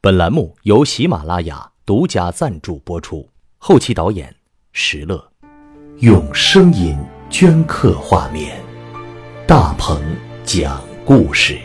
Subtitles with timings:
[0.00, 4.32] 本栏目由喜马拉雅独家赞助播出，后期导演
[4.70, 5.32] 石乐，
[5.96, 6.96] 用声音
[7.28, 8.64] 镌刻画面，
[9.44, 10.00] 大鹏
[10.44, 11.58] 讲故事。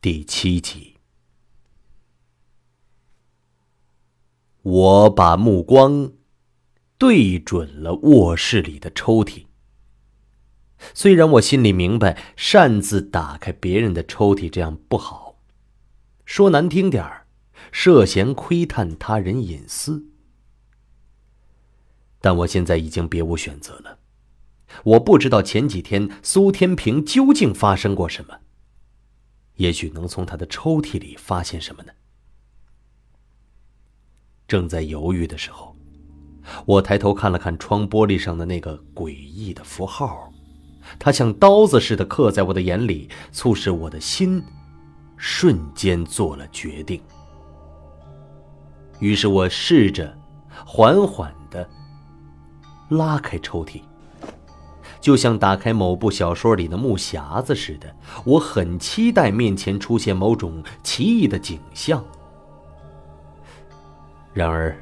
[0.00, 0.94] 第七集，
[4.62, 6.10] 我把目光
[6.98, 9.44] 对准了卧室里的抽屉。
[10.92, 15.25] 虽然我心里明白，擅自打开别人的抽屉这样不好，
[16.26, 17.26] 说难听点儿，
[17.72, 20.04] 涉嫌窥探他人隐私。
[22.20, 24.00] 但我现在已经别无选择了。
[24.82, 28.40] 我不知道前几天苏天平究竟发生过什么，
[29.54, 31.92] 也许能从他的抽屉里发现什么呢？
[34.48, 35.76] 正在犹豫的时候，
[36.66, 40.32] 我抬头看了看窗玻璃上的那个诡异的符号。
[40.98, 44.42] 它像刀子似的刻在我的眼里，促使我的心
[45.16, 47.00] 瞬间做了决定。
[48.98, 50.16] 于是我试着
[50.64, 51.68] 缓缓的
[52.90, 53.82] 拉开抽屉，
[55.00, 57.94] 就像打开某部小说里的木匣子似的。
[58.24, 62.02] 我很期待面前出现某种奇异的景象。
[64.32, 64.76] 然而，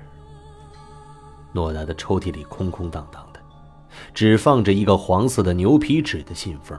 [1.53, 3.41] 诺娜的抽屉里空空荡荡的。
[4.13, 6.77] 只放着一个黄色的牛皮纸的信封。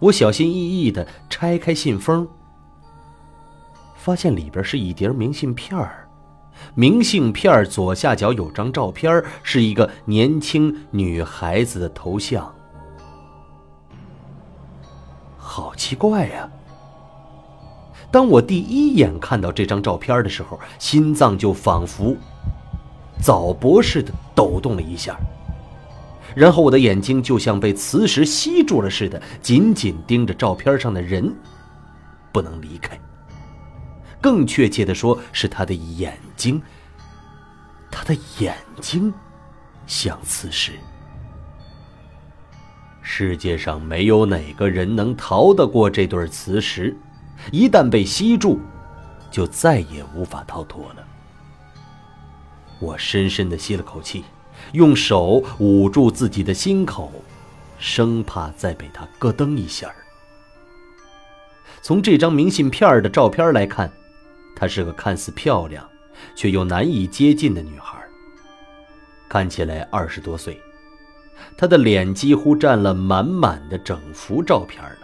[0.00, 2.26] 我小心翼翼的拆开信封，
[3.96, 6.08] 发现里边是一叠明信片儿。
[6.74, 12.52] 明信片左下角有张照片，是一个年轻女孩子的头像。
[15.36, 16.48] 好奇怪呀！
[18.10, 22.16] 当我第一眼看到这张照片的时候，心脏就仿佛
[23.20, 25.16] 早搏似的抖动了一下。
[26.38, 31.34] 然后我的眼睛就像被磁石吸住了似的，紧紧盯着照片上的人，
[32.30, 32.96] 不能离开。
[34.20, 36.62] 更确切的说，是他的眼睛。
[37.90, 39.12] 他的眼睛
[39.84, 40.74] 像磁石。
[43.02, 46.96] 世界上没有哪个人能逃得过这对磁石，
[47.50, 48.60] 一旦被吸住，
[49.28, 51.04] 就再也无法逃脱了。
[52.78, 54.22] 我深深的吸了口气。
[54.72, 57.12] 用手捂住自己的心口，
[57.78, 59.90] 生怕再被他咯噔一下。
[61.80, 63.90] 从这张明信片的照片来看，
[64.54, 65.88] 她是个看似漂亮
[66.34, 67.98] 却又难以接近的女孩，
[69.28, 70.60] 看起来二十多岁。
[71.56, 74.98] 她的脸几乎占了满满的整幅照片了，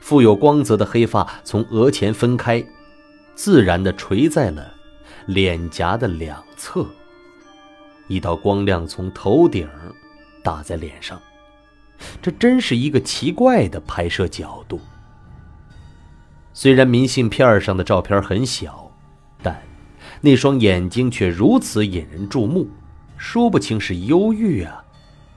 [0.00, 2.64] 富有光泽的黑发从额前分开，
[3.34, 4.72] 自然地垂在了
[5.26, 6.86] 脸颊的两侧。
[8.06, 9.68] 一道光亮从头顶
[10.42, 11.20] 打在脸上，
[12.20, 14.80] 这真是一个奇怪的拍摄角度。
[16.52, 18.92] 虽然明信片上的照片很小，
[19.42, 19.60] 但
[20.20, 22.68] 那双眼睛却如此引人注目，
[23.16, 24.84] 说不清是忧郁啊，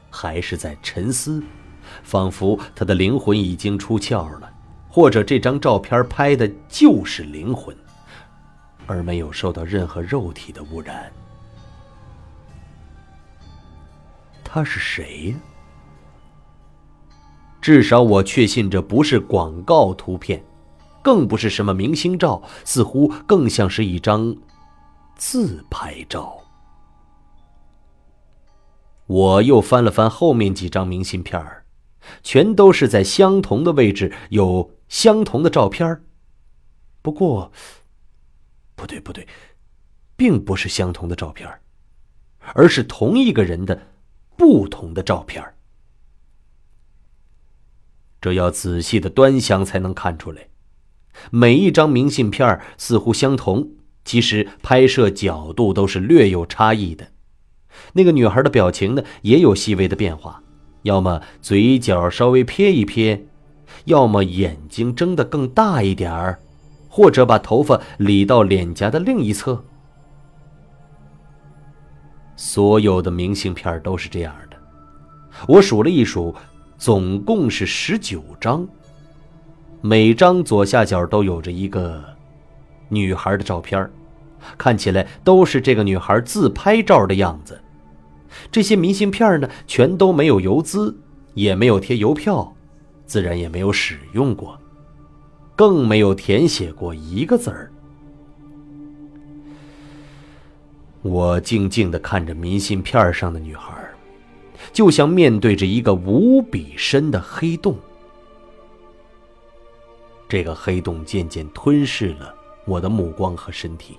[0.09, 1.41] 还是在沉思，
[2.03, 4.51] 仿佛他的灵魂已经出窍了，
[4.89, 7.75] 或者这张照片拍的就是灵魂，
[8.85, 11.11] 而没有受到任何肉体的污染。
[14.49, 15.35] 他是谁呀？
[17.59, 20.41] 至少我确信这不是广告图片，
[21.03, 24.33] 更不是什么明星照，似乎更像是一张
[25.17, 26.37] 自拍照。
[29.07, 31.65] 我又翻了翻后面几张明信片儿，
[32.23, 36.01] 全都是在相同的位置有相同的照片
[37.01, 37.51] 不过，
[38.75, 39.27] 不对不对，
[40.15, 41.49] 并不是相同的照片
[42.53, 43.77] 而是同一个人的。
[44.37, 45.43] 不同的照片
[48.21, 50.47] 这要仔细的端详才能看出来。
[51.31, 53.69] 每一张明信片似乎相同，
[54.05, 57.07] 其实拍摄角度都是略有差异的。
[57.93, 60.43] 那个女孩的表情呢，也有细微的变化，
[60.83, 63.27] 要么嘴角稍微撇一撇，
[63.85, 66.39] 要么眼睛睁得更大一点儿，
[66.89, 69.63] 或者把头发理到脸颊的另一侧。
[72.37, 74.57] 所有的明信片都是这样的，
[75.47, 76.33] 我数了一数，
[76.77, 78.65] 总共是十九张。
[79.81, 82.03] 每张左下角都有着一个
[82.89, 83.89] 女孩的照片，
[84.55, 87.59] 看起来都是这个女孩自拍照的样子。
[88.51, 90.95] 这些明信片呢，全都没有邮资，
[91.33, 92.55] 也没有贴邮票，
[93.07, 94.59] 自然也没有使用过，
[95.55, 97.71] 更没有填写过一个字儿。
[101.01, 103.73] 我静静的看着明信片上的女孩，
[104.73, 107.77] 就像面对着一个无比深的黑洞。
[110.27, 112.35] 这个黑洞渐渐吞噬了
[112.65, 113.97] 我的目光和身体。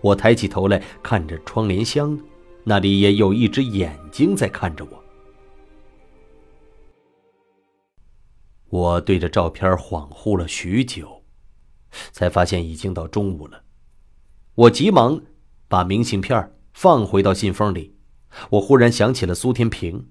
[0.00, 2.18] 我抬起头来看着窗帘箱，
[2.64, 5.04] 那里也有一只眼睛在看着我。
[8.70, 11.22] 我对着照片恍惚了许久，
[12.10, 13.62] 才发现已经到中午了。
[14.56, 15.20] 我急忙
[15.68, 17.96] 把明信片放回到信封里。
[18.50, 20.08] 我忽然想起了苏天平，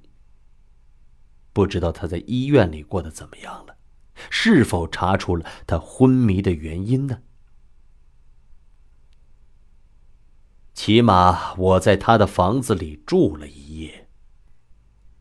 [1.52, 3.76] 不知道他在医院里过得怎么样了，
[4.30, 7.20] 是否查出了他昏迷的原因呢？
[10.74, 14.08] 起码我在他的房子里住了一夜，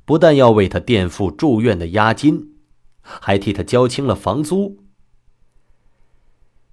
[0.04, 2.52] 不但要为他垫付住院的押金。
[3.08, 4.82] 还替他交清了房租，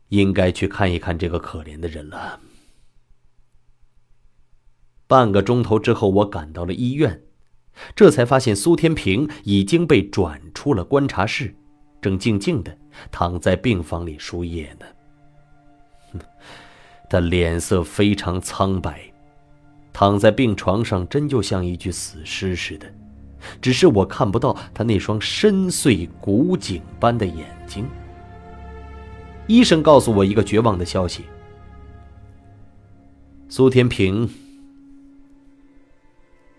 [0.08, 2.40] 应该去看一看这个可怜的人了。
[5.14, 7.22] 半个钟头之后，我赶到了医院，
[7.96, 11.54] 这才发现苏天平已经被转出了观察室，
[12.02, 12.76] 正静静的
[13.12, 16.20] 躺在病房里输液呢。
[17.12, 19.02] 他脸色非常苍白，
[19.94, 22.92] 躺在病床上，真就像一具死尸似的。
[23.62, 27.86] 只是我看不到他那双深邃古井般的眼睛。
[29.46, 31.26] 医生告诉我一个绝望的消息：
[33.48, 34.28] 苏天平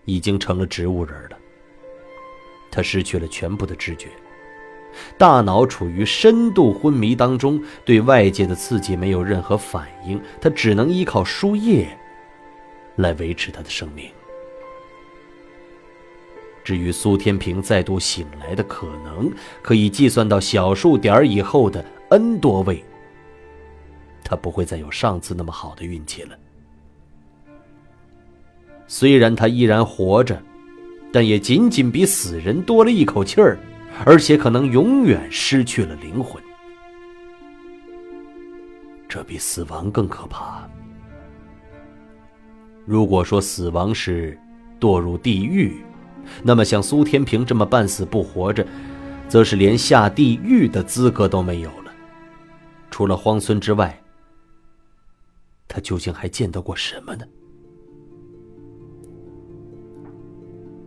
[0.05, 1.37] 已经成了植物人了。
[2.71, 4.09] 他失去了全部的知觉，
[5.17, 11.87] 大脑处于深度昏迷当中，对外界的刺激没有任何反应，他只能依靠输液
[12.97, 14.09] 来维持他的生命。
[16.63, 19.31] 至于苏天平再度醒来的可能，
[19.61, 22.83] 可以计算到小数点以后的 n 多位。
[24.23, 26.35] 他不会再有上次那么好的运气了。
[28.87, 30.41] 虽然他依然活着，
[31.11, 33.57] 但也仅仅比死人多了一口气儿，
[34.05, 36.41] 而且可能永远失去了灵魂。
[39.07, 40.67] 这比死亡更可怕。
[42.85, 44.37] 如果说死亡是
[44.79, 45.83] 堕入地狱，
[46.43, 48.65] 那么，像苏天平这么半死不活着，
[49.27, 51.91] 则是连下地狱的资格都没有了。
[52.91, 53.99] 除了荒村之外，
[55.67, 57.25] 他究竟还见到过什么呢？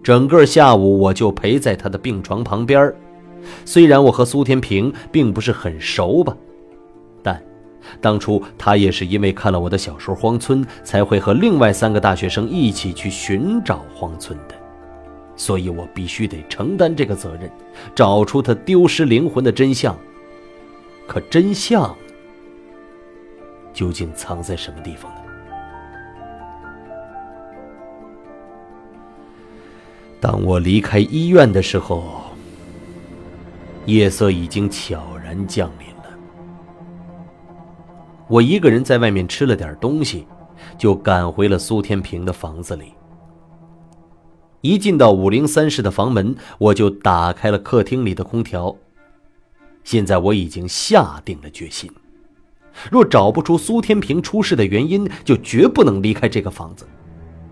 [0.08, 2.90] 整个下午，我就陪在他的病床旁边。
[3.66, 6.34] 虽然我和苏天平并不是很熟吧，
[7.22, 7.38] 但
[8.00, 14.55] 当初他也是因为看了我的小说《荒村》，才会和另外三个大学生一起去寻找荒村的。
[15.37, 17.50] 所以我必须得承担这个责任，
[17.94, 19.94] 找出他丢失灵魂的真相。
[21.06, 21.94] 可真相
[23.75, 25.12] 究竟藏在什么地方
[30.20, 32.22] 当我离开医院的时候，
[33.86, 36.18] 夜色已经悄然降临了。
[38.26, 40.26] 我一个人在外面吃了点东西，
[40.76, 42.92] 就赶回了苏天平的房子里。
[44.60, 48.76] 一进到五零三室的房门，我就打开了客厅里的空调。
[49.84, 51.88] 现在我已经下定了决心，
[52.90, 56.84] 若找不出苏天平出事的原因，就绝不能离开这个房子，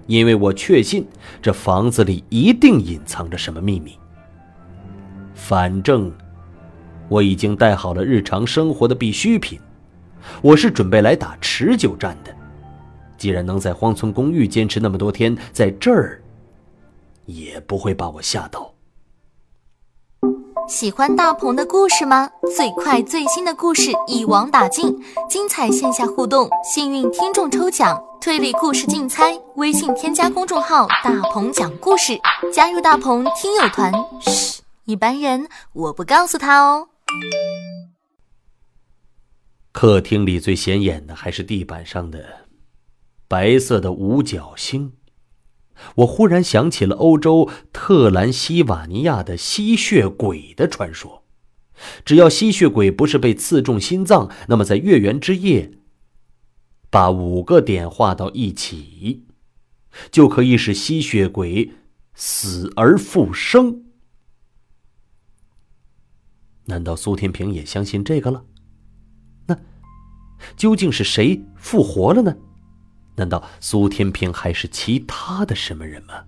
[0.07, 1.07] 因为我确信
[1.41, 3.99] 这房子里一定隐藏着什么秘密。
[5.35, 6.13] 反正
[7.09, 9.61] 我已经带好了日常生活的必需品，
[10.43, 12.35] 我是准备来打持久战的。
[13.17, 16.21] 既然能在荒村公寓坚持那么多天，在这儿。
[17.25, 18.76] 也不会把我吓到。
[20.69, 22.29] 喜欢大鹏的故事吗？
[22.57, 29.39] 最快最新的故事一网打尽，精彩线下互动，幸运听众抽奖，推理故事竞猜。
[29.55, 32.19] 微信添加公众号“大鹏讲故事”，
[32.53, 33.93] 加入大鹏听友团。
[34.21, 36.89] 嘘，一般人我不告诉他哦。
[39.71, 42.25] 客厅里最显眼的还是地板上的
[43.29, 44.95] 白色的五角星。
[45.97, 51.25] 我忽然想起了欧洲特兰西瓦尼亚的吸血鬼的传说。
[52.05, 55.73] 只要吸血鬼不是被刺中心脏，那么在月圆之夜，
[56.89, 59.27] 把五个点画到一起，
[60.11, 61.73] 就可以使吸血鬼
[62.15, 63.85] 死而复生。
[66.65, 68.45] 难道苏天平也相信这个了？
[69.47, 69.59] 那
[70.57, 72.37] 究竟是谁复活了呢？
[73.17, 76.25] 难道苏天平还是其他的什么人吗？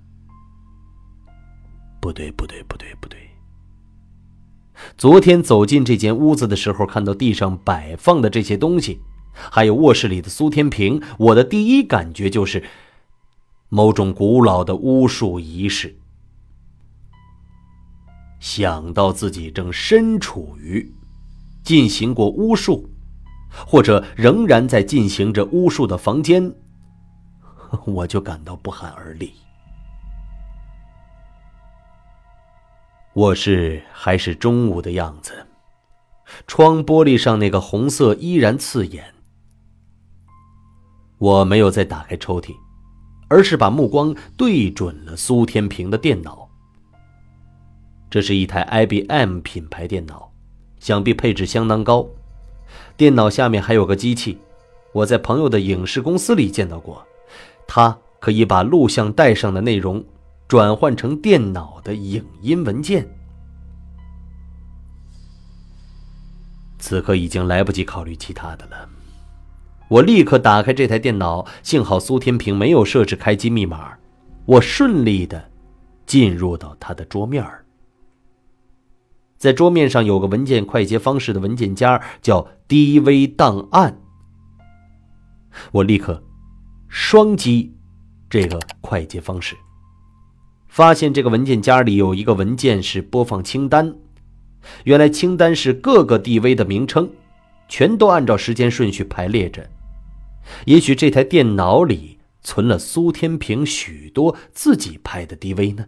[2.00, 3.18] 不对，不对，不对，不对。
[4.96, 9.00] 昨天走进这间屋子的时候，看到地上摆放的这些东西，
[9.32, 12.62] 还有卧室里的苏天平，我的第一感觉就是
[13.68, 15.96] 某种古老的巫术仪式。
[18.38, 20.94] 想到自己正身处于
[21.64, 22.88] 进行过巫术，
[23.50, 26.54] 或者仍然在进行着巫术的房间，
[27.86, 29.32] 我就感到不寒而栗。
[33.14, 35.46] 卧室还是中午的样子，
[36.46, 39.12] 窗玻璃上那个红色依然刺眼。
[41.18, 42.54] 我没有再打开抽屉，
[43.28, 46.48] 而是把目光对准了苏天平的电脑。
[48.08, 50.30] 这是一台 IBM 品牌电脑，
[50.78, 52.06] 想必配置相当高。
[52.96, 54.38] 电脑下面还有个机器，
[54.92, 57.04] 我在朋友的影视公司里见到过，
[57.68, 60.04] 它可以把录像带上的内容。
[60.48, 63.06] 转换成电脑的影音文件。
[66.78, 68.88] 此刻已经来不及考虑其他的了，
[69.88, 71.46] 我立刻打开这台电脑。
[71.62, 73.98] 幸好苏天平没有设置开机密码，
[74.46, 75.50] 我顺利的
[76.06, 77.46] 进入到他的桌面
[79.36, 84.00] 在桌面上有个文件快捷方式的文件夹，叫 DV 档案。
[85.72, 86.22] 我立刻
[86.88, 87.74] 双击
[88.28, 89.56] 这个快捷方式。
[90.68, 93.94] 发现这个文件夹里有一个文件是播放清单，
[94.84, 97.10] 原来清单是各个 DV 的名称，
[97.68, 99.68] 全都按照时间顺序排列着。
[100.66, 105.86] 也许这台电脑里存了苏天平许多自己拍的 DV 呢。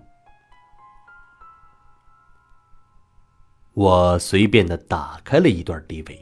[3.74, 6.18] 我随便的打开了一段 DV，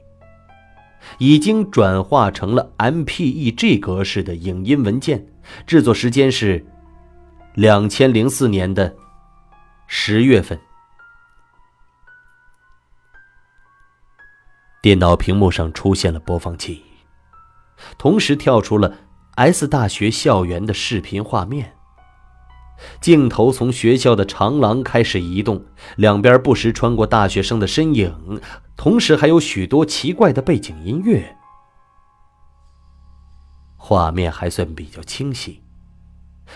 [1.16, 5.26] 已经转化成了 MPEG 格式的影音文件，
[5.66, 6.66] 制作时间是。
[7.54, 8.94] 两千零四年的
[9.88, 10.60] 十月份，
[14.80, 16.84] 电脑屏幕上出现了播放器，
[17.98, 18.96] 同时跳出了
[19.34, 21.77] S 大学校园的视频画面。
[23.00, 25.64] 镜头从学校的长廊开始移动，
[25.96, 28.40] 两边不时穿过大学生的身影，
[28.76, 31.36] 同时还有许多奇怪的背景音乐。
[33.76, 35.62] 画面还算比较清晰。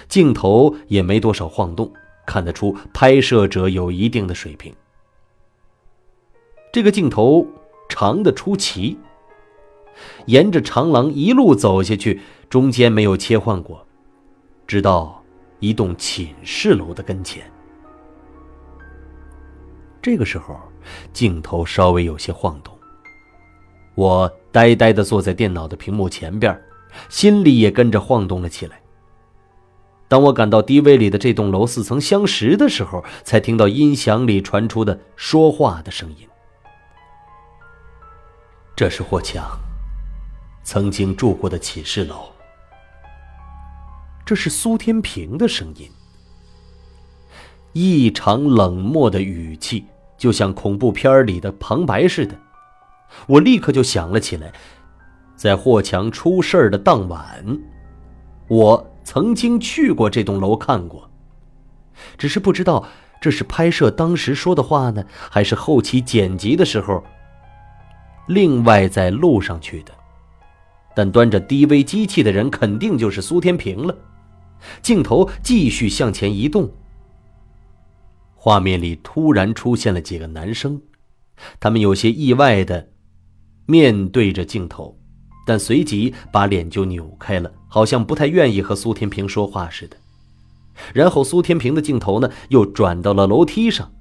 [0.09, 1.93] 镜头也没多少晃动，
[2.27, 4.75] 看得出拍摄者有一定的水平。
[6.73, 7.47] 这个镜头
[7.89, 8.99] 长的出奇，
[10.27, 13.87] 沿着长廊一路走下去，中间没有切换过，
[14.67, 15.22] 直到
[15.63, 17.49] 一栋寝室楼的跟前。
[20.03, 20.61] 这个时候，
[21.13, 22.77] 镜头稍微有些晃动，
[23.95, 26.61] 我呆呆的坐在电脑的屏幕前边，
[27.09, 28.83] 心里也跟着晃动了起来。
[30.09, 36.29] 当我赶到 DV 里的这栋楼似曾相识的时候，才听到音响里传出的说话的声音。
[38.75, 39.45] 这是霍强
[40.65, 42.32] 曾经住过的寝室楼。
[44.25, 45.89] 这是苏天平的声音，
[47.73, 49.85] 异常冷漠的语气，
[50.17, 52.35] 就像恐怖片里的旁白似的。
[53.27, 54.53] 我立刻就想了起来，
[55.37, 57.59] 在霍强出事的当晚，
[58.49, 58.89] 我。
[59.05, 61.11] 曾经去过这栋楼看过，
[62.17, 62.87] 只是不知道
[63.21, 67.03] 这是拍摄当时说的话呢，还是后期剪辑的时候
[68.29, 69.93] 另外再录上去的。
[70.95, 73.93] 但端着 DV 机器的人肯定就是苏天平了。
[74.83, 76.71] 镜头继续向前移动，
[78.35, 80.81] 画面里突然出现了几个男生，
[81.61, 82.91] 他们有些意外的
[83.67, 84.99] 面对着镜头。
[85.45, 89.97] 但随即把脸就扭开了，好像不太愿意和苏天平说话似的。
[90.95, 93.93] 然后苏天平的镜头呢，又转到了楼梯上。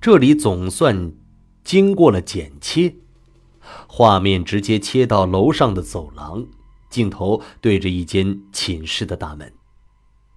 [0.00, 1.12] 这里总算
[1.62, 2.96] 经过了剪切，
[3.86, 6.44] 画面直接切到楼上的走廊，
[6.92, 9.52] 镜头对着一间寝室的大门。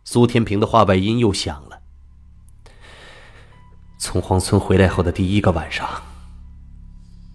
[0.06, 1.82] 苏天平的话外音又响了。
[4.00, 5.90] 从荒村回来后的第一个晚上，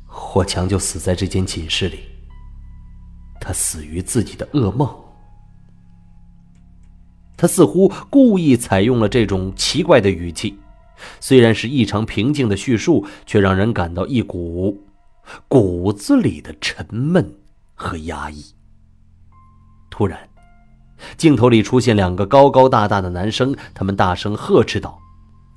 [0.06, 2.00] 霍强就死在这间寝室里。
[3.40, 4.88] 他死于自己的噩梦。
[7.36, 10.58] 他似乎故意采用了这种奇怪的语气，
[11.18, 14.86] 虽然是异常平静的叙述，却让人感到一股
[15.48, 17.34] 骨子里的沉闷
[17.74, 18.44] 和压抑。
[19.90, 20.18] 突然，
[21.16, 24.98] 镜头里出现两个高高大大的男生，他们大声呵斥道：“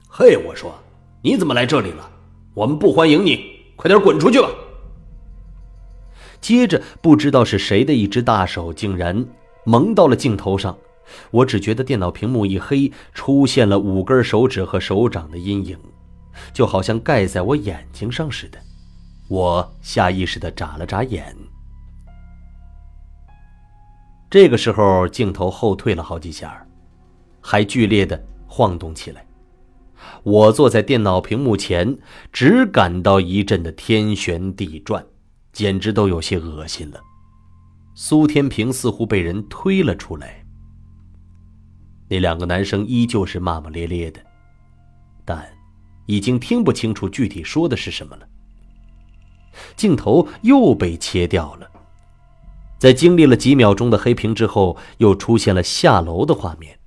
[0.09, 0.73] 嘿，我说，
[1.21, 2.09] 你怎么来这里了？
[2.53, 3.39] 我们不欢迎你，
[3.75, 4.49] 快点滚出去吧！”
[6.41, 9.25] 接着，不知道是谁的一只大手竟然
[9.63, 10.77] 蒙到了镜头上，
[11.31, 15.77] 我只觉得电脑屏幕一黑，出现了五根手指和手掌的阴影，
[16.51, 18.59] 就好像盖在我眼睛上似的。
[19.29, 21.35] 我下意识地眨了眨眼。
[24.33, 26.65] 这个时候，镜头后退了好几下，
[27.39, 29.23] 还剧烈的晃动起来。
[30.23, 31.95] 我坐在电脑屏幕前，
[32.31, 35.05] 只感到一阵的天旋地转，
[35.51, 36.99] 简直都有些恶心了。
[37.93, 40.43] 苏天平似乎被人推了出来，
[42.09, 44.19] 那两个男生依旧是骂骂咧咧的，
[45.23, 45.47] 但
[46.07, 48.27] 已经听不清楚具体说的是什么了。
[49.75, 51.69] 镜头又被切掉了，
[52.83, 56.79] 在经历了几秒钟的黑屏之后，又出现了下楼的画面。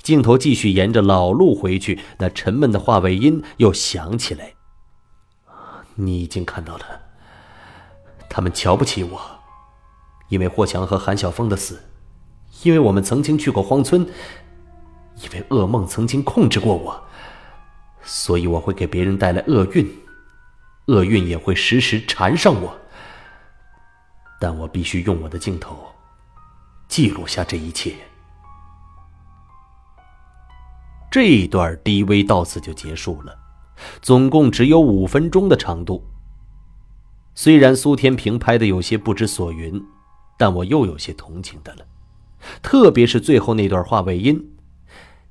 [0.00, 4.54] 镜头继续沿着老路回去，那沉闷的话尾音又响起来。
[5.96, 6.84] 你已经看到了，
[8.30, 9.20] 他们瞧不起我，
[10.28, 11.82] 因为霍强和韩晓峰的死，
[12.62, 14.02] 因为我们曾经去过荒村，
[15.24, 17.02] 因为噩梦曾经控制过我，
[18.00, 19.92] 所以我会给别人带来厄运，
[20.86, 22.78] 厄运也会时时缠上我。
[24.40, 25.76] 但我必须用我的镜头
[26.88, 27.94] 记录下这一切。
[31.10, 33.38] 这一段 DV 到此就结束了，
[34.02, 36.04] 总共只有五分钟的长度。
[37.34, 39.82] 虽然苏天平拍的有些不知所云，
[40.36, 41.86] 但我又有些同情他了，
[42.62, 44.56] 特别是最后那段话尾音，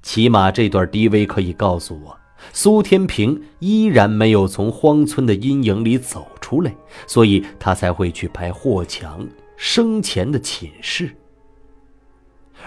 [0.02, 2.18] 起码这段 DV 可以告诉我，
[2.54, 6.76] 苏天平依然没有从荒村的阴影里走出来，
[7.08, 11.16] 所以他才会去拍霍强生前的寝室。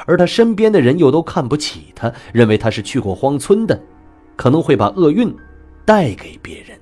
[0.07, 3.83] 而他身边的人又都看不起他，认为他是去过荒村的，
[4.37, 5.35] 可能会把厄运
[5.85, 6.79] 带给别人。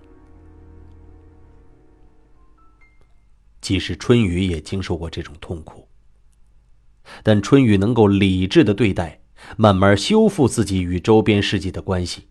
[3.60, 5.88] 即使春雨也经受过这种痛苦，
[7.22, 9.20] 但春雨能够理智的对待，
[9.56, 12.28] 慢慢修复自己与周边世界的关系，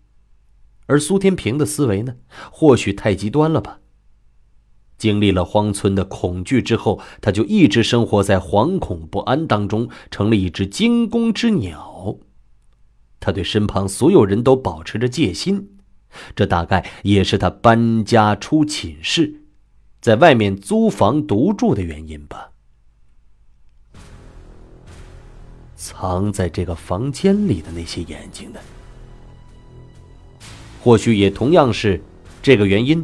[0.87, 2.15] 而苏天平的思维呢，
[2.51, 3.79] 或许太极端了吧。
[4.97, 12.17] 经历了荒村的恐惧之后，他就一直生活在惶恐不安当中，成了一只惊弓之鸟。
[13.19, 15.77] 他对身旁所有人都保持着戒心，
[16.35, 19.41] 这大概也是他搬家出寝室，
[19.99, 22.51] 在外面租房独住的原因吧。
[25.75, 28.59] 藏在这个房间里的那些眼睛呢？
[30.85, 31.99] 或许也同样是
[32.43, 33.03] 这个原因。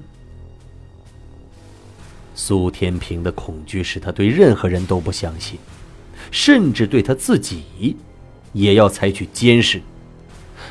[2.36, 5.58] 苏天平的恐惧使他对任何人都不相信，
[6.30, 7.96] 甚至对他自己，
[8.54, 9.82] 也要采取监视，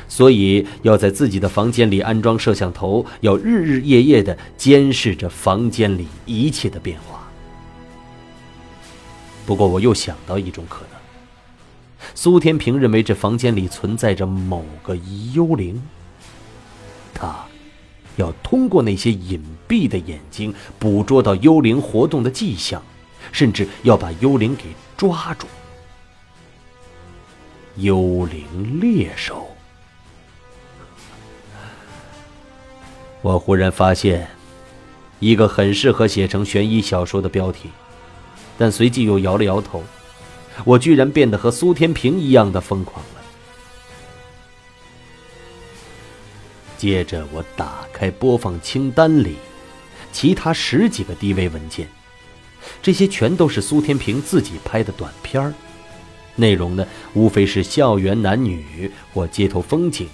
[0.07, 7.29] 所以要在自己的房间里安装摄像头，要日日夜夜的监视着房间里一切的变化。
[9.45, 14.95] 不过，我又想到一种可能：苏天平认为这房间里存在着某个
[15.33, 15.81] 幽灵，
[17.21, 17.45] 他。
[18.17, 22.83] 要通过那些隐蔽的眼睛捕捉到幽灵活动的迹象，
[23.31, 24.65] 甚至要把幽灵给
[24.97, 25.47] 抓住。
[27.77, 29.47] 幽灵猎手，
[33.21, 34.27] 我忽然发现
[35.19, 37.69] 一个很适合写成悬疑小说的标题，
[38.57, 39.81] 但随即又摇了摇头，
[40.65, 43.20] 我居然变得和苏天平一样的疯狂了。
[46.81, 49.35] 接着，我打开播放清单里
[50.11, 51.87] 其他十几个 DV 文件，
[52.81, 55.53] 这些全都是苏天平自己拍的短片儿，
[56.35, 60.09] 内容呢，无非是校园男女或街头风景，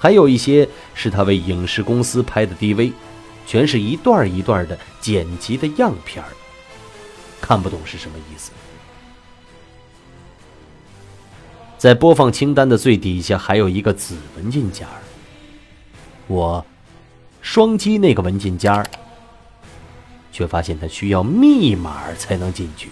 [0.00, 2.92] 还有一些是他为影视公司拍的 DV，
[3.46, 6.30] 全是一段一段的剪辑的样片儿，
[7.40, 8.50] 看不懂是什么意思。
[11.78, 14.88] 在播放清单的最底下还有一个子文件夹。
[16.32, 16.64] 我
[17.42, 18.82] 双击那个文件夹，
[20.32, 22.88] 却发现它需要密码才能进去。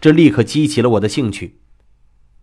[0.00, 1.60] 这立刻激起了我的兴趣。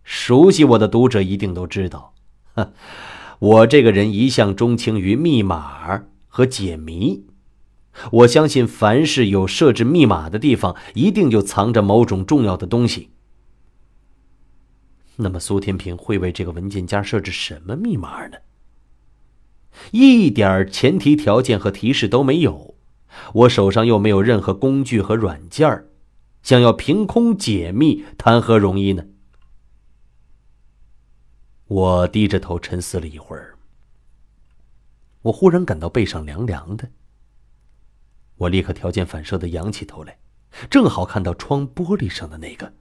[0.02, 2.14] 熟悉我的读者一定都知道，
[3.38, 7.26] 我这个人一向钟情于密码和解谜。
[8.10, 13.10] 我相信，凡是有设置密码的地方，一定就藏着某种重要的东西。
[15.16, 18.38] 那么，苏天平会为这个文件夹设置什么密码呢？
[19.90, 22.74] 一点前提条件和提示都没有，
[23.34, 25.88] 我手上又没有任何工具和软件儿
[26.42, 29.04] 想要凭空解密，谈何容易呢？
[31.66, 33.56] 我低着头沉思了一会儿，
[35.22, 36.90] 我忽然感到背上凉凉的。
[38.36, 40.18] 我立刻条件反射的仰起头来，
[40.68, 42.72] 正好看到窗玻璃上的那个，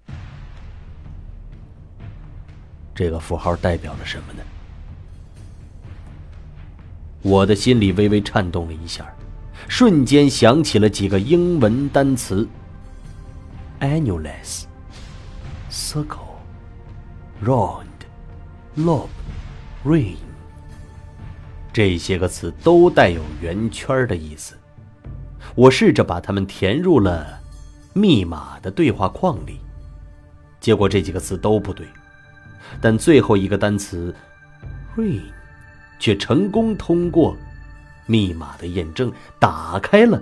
[2.96, 4.44] 这个符号代表了什么呢？
[7.22, 9.06] 我的心里微微颤动了一下，
[9.68, 12.48] 瞬间想起了几个英文单词
[13.80, 14.64] ：annulus、
[15.70, 16.40] circle、
[17.44, 17.86] round、
[18.76, 19.08] lobe、
[19.86, 20.16] ring。
[21.72, 24.58] 这些个词都带有圆圈的意思。
[25.56, 27.40] 我试着把它们填入了
[27.94, 29.60] 密码的对话框里，
[30.60, 31.86] 结果这几个词都不对。
[32.82, 34.14] 但最后一个单词
[34.96, 35.22] “ring”
[36.02, 37.38] 却成功通过
[38.08, 40.20] 密码的验证，打开了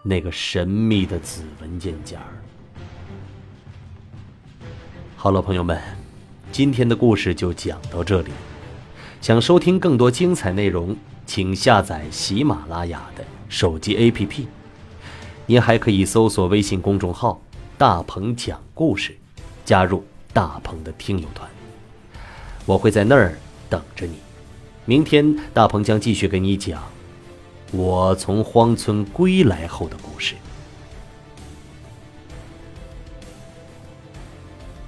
[0.00, 2.20] 那个神秘的子文件夹。
[5.16, 5.76] 好了，朋友们，
[6.52, 8.30] 今天的故事就讲到这里。
[9.20, 14.46] 想收听更多精彩内容，请下载喜马拉雅的手机 APP。
[15.46, 17.42] 您还可以搜索微信公众号
[17.76, 19.18] “大鹏讲故事”，
[19.66, 21.50] 加入大鹏的听友团。
[22.64, 23.36] 我会在那儿
[23.68, 24.14] 等着你。
[24.90, 26.82] 明天大鹏将继续给你讲
[27.70, 30.34] 我从荒村归来后的故事。